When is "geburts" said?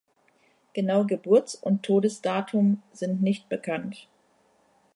1.05-1.53